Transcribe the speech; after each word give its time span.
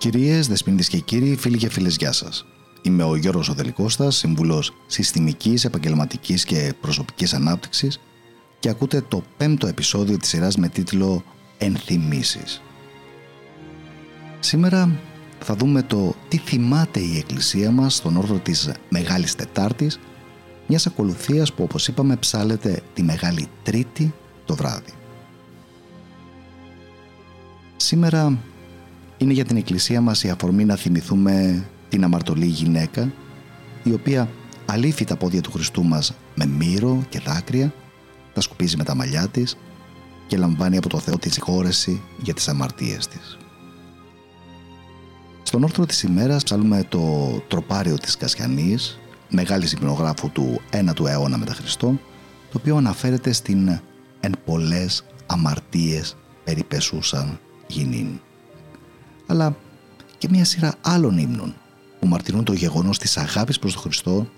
Κυρίες, 0.00 0.48
δεσποινίδες 0.48 0.88
και 0.88 0.98
κύριοι, 0.98 1.36
φίλοι 1.36 1.56
και 1.56 1.68
φίλες, 1.68 1.96
γεια 1.96 2.12
σας. 2.12 2.46
Είμαι 2.82 3.02
ο 3.02 3.16
Γιώργος 3.16 3.48
Οδελικώστας, 3.48 4.16
Σύμβουλος 4.16 4.72
Συστημικής, 4.86 5.64
Επαγγελματικής 5.64 6.44
και 6.44 6.74
Προσωπικής 6.80 7.34
Ανάπτυξης 7.34 8.00
και 8.58 8.68
ακούτε 8.68 9.00
το 9.08 9.22
πέμπτο 9.36 9.66
επεισόδιο 9.66 10.16
της 10.16 10.28
σειράς 10.28 10.56
με 10.56 10.68
τίτλο 10.68 11.24
«Ενθυμίσεις». 11.58 12.62
Σήμερα 14.40 14.98
θα 15.38 15.54
δούμε 15.54 15.82
το 15.82 16.14
τι 16.28 16.36
θυμάται 16.36 17.00
η 17.00 17.16
Εκκλησία 17.16 17.70
μας 17.70 17.94
στον 17.94 18.16
όρθρο 18.16 18.38
της 18.38 18.72
Μεγάλης 18.88 19.34
Τετάρτης, 19.34 20.00
μιας 20.66 20.86
ακολουθίας 20.86 21.52
που 21.52 21.62
όπως 21.62 21.88
είπαμε 21.88 22.16
ψάλεται 22.16 22.82
τη 22.94 23.02
Μεγάλη 23.02 23.48
Τρίτη 23.62 24.14
το 24.44 24.54
βράδυ. 24.54 24.92
Σήμερα 27.76 28.38
είναι 29.20 29.32
για 29.32 29.44
την 29.44 29.56
Εκκλησία 29.56 30.00
μας 30.00 30.22
η 30.24 30.30
αφορμή 30.30 30.64
να 30.64 30.76
θυμηθούμε 30.76 31.64
την 31.88 32.04
αμαρτωλή 32.04 32.46
γυναίκα 32.46 33.12
η 33.82 33.92
οποία 33.92 34.28
αλήφει 34.66 35.04
τα 35.04 35.16
πόδια 35.16 35.40
του 35.40 35.50
Χριστού 35.50 35.84
μας 35.84 36.14
με 36.34 36.46
μύρο 36.46 37.04
και 37.08 37.20
δάκρυα, 37.20 37.72
τα 38.34 38.40
σκουπίζει 38.40 38.76
με 38.76 38.84
τα 38.84 38.94
μαλλιά 38.94 39.28
της 39.28 39.56
και 40.26 40.36
λαμβάνει 40.36 40.76
από 40.76 40.88
το 40.88 40.98
Θεό 40.98 41.18
τη 41.18 41.32
συγχώρεση 41.32 42.02
για 42.22 42.34
τις 42.34 42.48
αμαρτίες 42.48 43.06
της. 43.06 43.38
Στον 45.42 45.62
όρθρο 45.62 45.86
της 45.86 46.02
ημέρας 46.02 46.42
ψάλουμε 46.42 46.84
το 46.88 47.30
τροπάριο 47.48 47.96
της 47.98 48.16
Κασιανής, 48.16 48.98
μεγάλη 49.30 49.68
υπνογράφου 49.72 50.30
του 50.30 50.60
1ου 50.70 51.06
αιώνα 51.06 51.38
μετά 51.38 51.54
Χριστό, 51.54 51.98
το 52.50 52.58
οποίο 52.58 52.76
αναφέρεται 52.76 53.32
στην 53.32 53.80
«εν 54.20 54.34
πολλές 54.44 55.04
αμαρτίες 55.26 56.16
περιπεσούσαν 56.44 57.38
γινήν» 57.66 58.20
αλλά 59.30 59.56
και 60.18 60.28
μια 60.30 60.44
σειρά 60.44 60.74
άλλων 60.80 61.18
ύμνων 61.18 61.54
που 62.00 62.06
μαρτυρούν 62.06 62.44
το 62.44 62.52
γεγονός 62.52 62.98
της 62.98 63.16
αγάπης 63.16 63.58
προς 63.58 63.72
τον 63.72 63.82
Χριστό 63.82 64.28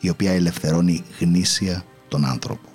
η 0.00 0.08
οποία 0.08 0.32
ελευθερώνει 0.32 1.04
γνήσια 1.20 1.84
τον 2.08 2.24
άνθρωπο. 2.24 2.68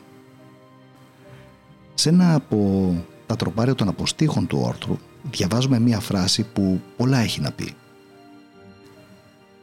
Σε 1.94 2.10
ένα 2.10 2.34
από 2.34 2.94
τα 3.26 3.36
τροπάρια 3.36 3.76
των 3.76 3.88
αποστήχων 3.88 4.48
του 4.48 4.60
όρθρου 4.62 4.98
διαβάζουμε 5.32 5.80
μία 5.80 6.00
φράση 6.00 6.44
που 6.44 6.82
πολλά 6.98 7.18
έχει 7.18 7.42
να 7.42 7.52
πει. 7.52 7.74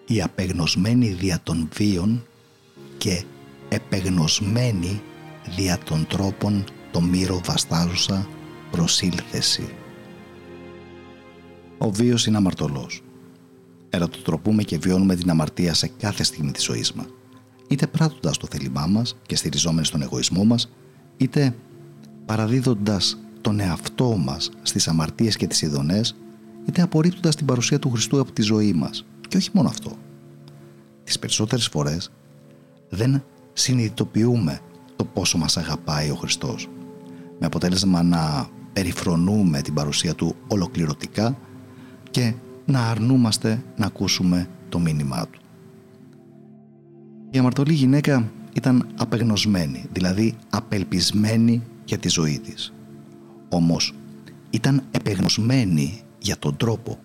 «Η 0.07 0.23
απεγνωσμένη 0.23 1.09
δια 1.09 1.41
των 1.42 1.69
βίων 1.73 2.27
και 2.98 3.25
επεγνωσμένη 3.69 5.03
δια 5.57 5.79
των 5.79 6.07
τρόπων 6.07 6.65
το 6.91 7.01
μύρο 7.01 7.41
βαστάζουσα 7.45 8.29
προσήλθεση». 8.70 9.84
Ο 11.78 11.91
βίος 11.91 12.27
είναι 12.27 12.36
αμαρτωλός. 12.36 13.03
Ερωτοτροπούμε 13.91 14.62
και 14.62 14.78
βιώνουμε 14.78 15.14
την 15.14 15.30
αμαρτία 15.30 15.75
σε 15.75 15.91
κάθε 15.98 16.22
στιγμή 16.22 16.50
της 16.50 16.64
ζωής 16.64 16.92
μας. 16.92 17.06
Είτε 17.69 17.86
πράττοντας 17.86 18.36
το 18.36 18.47
θέλημά 18.50 18.86
μας 18.86 19.17
και 19.27 19.36
στηριζόμενοι 19.36 19.86
στον 19.86 20.02
εγωισμό 20.02 20.45
μας, 20.45 20.72
είτε 21.17 21.55
παραδίδοντας 22.27 23.19
τον 23.41 23.61
εαυτό 23.61 24.17
μας 24.17 24.50
στις 24.62 24.89
αμαρτίες 24.89 25.36
και 25.36 25.47
τις 25.47 25.62
ειδονές, 25.62 26.17
είτε 26.67 26.83
απορρίπτοντας 26.83 27.36
την 27.36 27.47
παρουσία 27.47 27.78
του 27.78 27.91
Χριστού 27.91 28.20
από 28.20 28.33
τη 28.33 28.42
ζωή 28.42 28.72
μας. 28.72 29.06
Και 29.28 29.36
όχι 29.36 29.50
μόνο 29.52 29.69
αυτό. 29.69 29.92
Τις 31.05 31.19
περισσότερες 31.19 31.67
φορές 31.67 32.11
δεν 32.89 33.25
συνειδητοποιούμε 33.52 34.61
το 34.96 35.05
πόσο 35.05 35.39
μας 35.39 35.57
αγαπάει 35.57 36.11
ο 36.11 36.14
Χριστός. 36.14 36.68
Με 37.39 37.46
αποτέλεσμα 37.46 38.02
να 38.02 38.48
περιφρονούμε 38.73 39.63
την 39.63 39.74
παρουσία 39.74 40.14
του 40.14 40.34
ολοκληρωτικά 40.48 41.39
και 42.14 42.35
να 42.64 42.91
αρνούμαστε 42.91 43.63
να 43.77 43.86
ακούσουμε 43.86 44.48
το 44.69 44.79
μήνυμά 44.79 45.27
του. 45.29 45.41
Η 47.30 47.39
αμαρτωλή 47.39 47.73
γυναίκα 47.73 48.33
ήταν 48.52 48.89
απεγνωσμένη, 48.97 49.85
δηλαδή 49.92 50.35
απελπισμένη 50.51 51.63
για 51.85 51.98
τη 51.98 52.08
ζωή 52.08 52.39
της. 52.39 52.73
Όμως 53.48 53.95
ήταν 54.51 54.83
επεγνωσμένη 54.91 56.01
για 56.19 56.39
τον 56.39 56.57
τρόπο. 56.57 56.98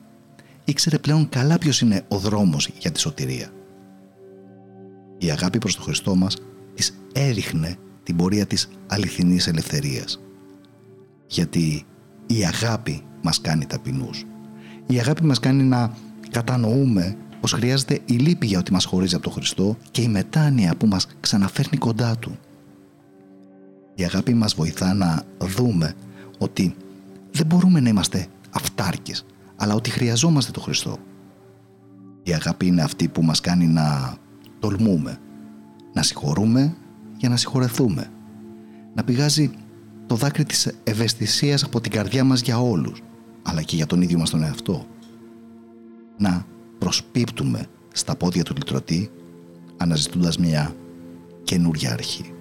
Ήξερε 0.66 0.98
πλέον 0.98 1.30
καλά 1.30 1.58
ποιος 1.58 1.82
είναι 1.82 2.06
ο 2.08 2.18
δρόμος 2.18 2.70
για 2.80 2.92
τη 2.92 3.00
σωτηρία. 3.00 3.50
Η 5.18 5.32
αγάπη 5.32 5.58
προς 5.58 5.76
τον 5.76 5.84
Χριστό 5.84 6.16
μας 6.16 6.38
της 6.74 7.00
έριχνε 7.14 7.76
την 8.04 8.16
πορεία 8.16 8.46
της 8.46 8.70
αληθινής 8.88 9.48
ελευθερίας. 9.48 10.20
Γιατί 11.28 11.84
η 12.28 12.46
αγάπη 12.46 13.02
μας 13.22 13.42
κάνει 13.42 13.66
ταπεινούς. 13.66 14.26
Η 14.92 15.00
αγάπη 15.00 15.24
μας 15.24 15.40
κάνει 15.40 15.64
να 15.64 15.94
κατανοούμε 16.32 17.18
πως 17.40 17.52
χρειάζεται 17.52 18.00
η 18.06 18.14
λύπη 18.14 18.46
για 18.46 18.60
ό,τι 18.60 18.72
μας 18.72 18.86
χωρίζει 18.86 19.16
από 19.16 19.24
τον 19.24 19.34
Χριστό 19.34 19.78
και 19.92 20.02
η 20.02 20.08
μετάνοια 20.08 20.76
που 20.76 20.88
μας 20.88 21.08
ξαναφέρνει 21.20 21.78
κοντά 21.78 22.18
Του. 22.18 22.38
Η 23.96 24.04
αγάπη 24.04 24.34
μας 24.34 24.54
βοηθά 24.54 24.94
να 24.94 25.24
δούμε 25.38 25.94
ότι 26.38 26.76
δεν 27.32 27.46
μπορούμε 27.46 27.80
να 27.80 27.90
είμαστε 27.90 28.28
αυτάρκες, 28.50 29.26
αλλά 29.56 29.74
ότι 29.74 29.90
χρειαζόμαστε 29.90 30.52
τον 30.52 30.64
Χριστό. 30.64 30.98
Η 32.24 32.34
αγάπη 32.34 32.66
είναι 32.66 32.82
αυτή 32.82 33.08
που 33.08 33.24
μας 33.24 33.42
κάνει 33.42 33.68
να 33.68 34.16
τολμούμε, 34.60 35.18
να 35.94 36.02
συγχωρούμε 36.02 36.76
για 37.18 37.30
να 37.30 37.38
συγχωρεθούμε, 37.38 38.12
να 38.96 39.04
πηγάζει 39.04 39.52
το 40.08 40.16
δάκρυ 40.16 40.46
της 40.46 40.72
ευαισθησίας 40.84 41.64
από 41.64 41.82
την 41.82 41.92
καρδιά 41.92 42.24
μας 42.24 42.42
για 42.42 42.60
όλους, 42.60 43.02
αλλά 43.42 43.62
και 43.62 43.76
για 43.76 43.86
τον 43.86 44.02
ίδιο 44.02 44.18
μας 44.18 44.30
τον 44.30 44.44
εαυτό. 44.44 44.86
Να 46.18 46.46
προσπίπτουμε 46.78 47.66
στα 47.94 48.16
πόδια 48.16 48.44
του 48.44 48.54
λυτρωτή 48.56 49.12
αναζητώντας 49.78 50.38
μια 50.38 50.76
καινούρια 51.44 51.92
αρχή. 51.92 52.34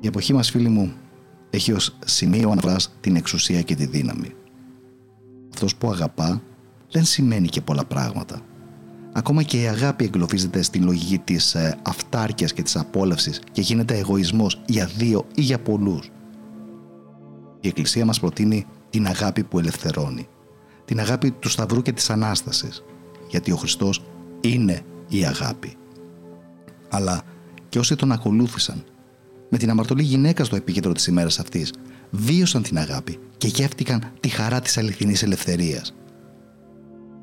Η 0.00 0.06
εποχή 0.06 0.32
μας 0.32 0.50
φίλοι 0.50 0.68
μου 0.68 0.92
έχει 1.50 1.72
ως 1.72 1.96
σημείο 2.04 2.50
αναφοράς 2.50 2.94
την 3.00 3.16
εξουσία 3.16 3.62
και 3.62 3.74
τη 3.74 3.86
δύναμη. 3.86 4.34
Αυτός 5.52 5.76
που 5.76 5.90
αγαπά 5.90 6.42
δεν 6.90 7.04
σημαίνει 7.04 7.48
και 7.48 7.60
πολλά 7.60 7.84
πράγματα. 7.84 8.40
Ακόμα 9.12 9.42
και 9.42 9.60
η 9.60 9.66
αγάπη 9.66 10.04
εγκλωβίζεται 10.04 10.62
στην 10.62 10.84
λογική 10.84 11.18
της 11.18 11.54
ε, 11.54 11.78
αυτάρκειας 11.82 12.52
και 12.52 12.62
της 12.62 12.76
απόλαυσης 12.76 13.40
και 13.52 13.60
γίνεται 13.60 13.98
εγωισμός 13.98 14.62
για 14.66 14.86
δύο 14.86 15.26
ή 15.34 15.40
για 15.40 15.58
πολλούς. 15.58 16.10
Η 17.64 17.68
Εκκλησία 17.68 18.04
μας 18.04 18.20
προτείνει 18.20 18.66
την 18.90 19.06
αγάπη 19.06 19.42
που 19.42 19.58
ελευθερώνει. 19.58 20.28
Την 20.84 21.00
αγάπη 21.00 21.30
του 21.30 21.48
Σταυρού 21.48 21.82
και 21.82 21.92
της 21.92 22.10
Ανάστασης. 22.10 22.84
Γιατί 23.28 23.52
ο 23.52 23.56
Χριστός 23.56 24.04
είναι 24.40 24.80
η 25.08 25.24
αγάπη. 25.24 25.76
Αλλά 26.88 27.22
και 27.68 27.78
όσοι 27.78 27.96
τον 27.96 28.12
ακολούθησαν, 28.12 28.84
με 29.48 29.58
την 29.58 29.70
αμαρτωλή 29.70 30.02
γυναίκα 30.02 30.44
στο 30.44 30.56
επίκεντρο 30.56 30.92
της 30.92 31.06
ημέρας 31.06 31.38
αυτής, 31.38 31.72
βίωσαν 32.10 32.62
την 32.62 32.78
αγάπη 32.78 33.18
και 33.36 33.46
γεύτηκαν 33.46 34.12
τη 34.20 34.28
χαρά 34.28 34.60
της 34.60 34.78
αληθινής 34.78 35.22
ελευθερίας. 35.22 35.94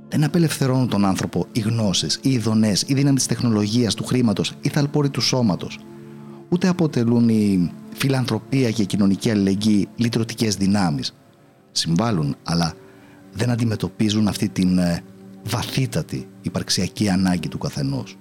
Δεν 0.10 0.24
απελευθερώνουν 0.24 0.88
τον 0.88 1.06
άνθρωπο 1.06 1.48
οι 1.52 1.60
γνώσεις, 1.60 2.20
οι 2.22 2.32
ειδονές, 2.32 2.84
η 2.88 2.94
δύναμη 2.94 3.16
της 3.16 3.26
τεχνολογίας, 3.26 3.94
του 3.94 4.04
χρήματος, 4.04 4.54
η 4.62 4.70
θαλπόρη 4.70 5.10
του 5.10 5.22
σώματος. 5.22 5.80
Ούτε 6.50 6.68
αποτελούν 6.68 7.30
οι 7.30 7.72
φιλανθρωπία 7.94 8.72
και 8.72 8.84
κοινωνική 8.84 9.32
αλληλεγγύη 9.32 9.88
λυτρωτικές 9.96 10.56
δυνάμεις. 10.56 11.16
Συμβάλλουν, 11.72 12.36
αλλά 12.44 12.74
δεν 13.32 13.50
αντιμετωπίζουν 13.50 14.28
αυτή 14.28 14.50
την 14.50 14.78
ε, 14.78 15.04
βαθύτατη 15.44 16.28
υπαρξιακή 16.42 17.10
ανάγκη 17.10 17.48
του 17.48 17.58
καθενός. 17.58 18.18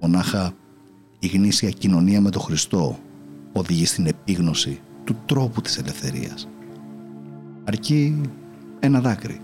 Μονάχα 0.00 0.54
η 1.18 1.26
γνήσια 1.26 1.70
κοινωνία 1.70 2.20
με 2.20 2.30
τον 2.30 2.42
Χριστό 2.42 2.98
οδηγεί 3.52 3.86
στην 3.86 4.06
επίγνωση 4.06 4.80
του 5.04 5.16
τρόπου 5.26 5.60
της 5.60 5.78
ελευθερίας. 5.78 6.48
Αρκεί 7.64 8.20
ένα 8.80 9.00
δάκρυ. 9.00 9.40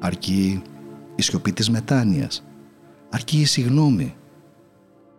Αρκεί 0.00 0.62
η 1.14 1.22
σιωπή 1.22 1.52
της 1.52 1.70
μετάνοιας. 1.70 2.44
Αρκεί 3.10 3.40
η 3.40 3.44
συγνώμη. 3.44 4.14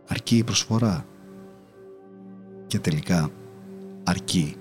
Αρκεί 0.07 0.38
η 0.38 0.44
προσφορά 0.44 1.06
και 2.75 2.81
τελικά 2.81 3.30
αρκεί 4.04 4.56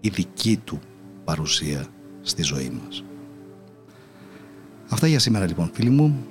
η 0.00 0.08
δική 0.08 0.56
του 0.64 0.78
παρουσία 1.24 1.86
στη 2.22 2.42
ζωή 2.42 2.70
μας. 2.82 3.04
Αυτά 4.88 5.06
για 5.06 5.18
σήμερα 5.18 5.46
λοιπόν 5.46 5.70
φίλοι 5.72 5.90
μου. 5.90 6.26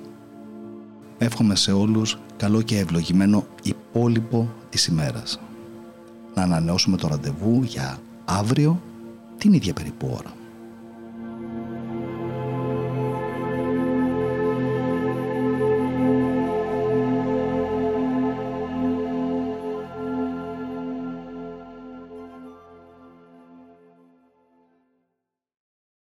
Εύχομαι 1.18 1.54
σε 1.54 1.72
όλους 1.72 2.18
καλό 2.36 2.62
και 2.62 2.78
ευλογημένο 2.78 3.46
υπόλοιπο 3.62 4.52
της 4.68 4.86
ημέρας. 4.86 5.40
Να 6.34 6.42
ανανεώσουμε 6.42 6.96
το 6.96 7.08
ραντεβού 7.08 7.62
για 7.62 7.98
αύριο 8.24 8.82
την 9.38 9.52
ίδια 9.52 9.72
περίπου 9.72 10.16
ώρα. 10.18 10.32